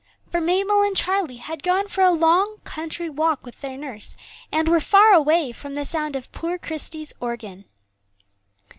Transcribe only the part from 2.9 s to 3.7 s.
walk with